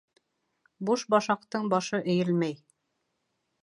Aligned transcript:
Буш 0.89 1.05
башаҡтың 1.15 1.71
башы 1.77 2.03
эйелмәй. 2.15 2.61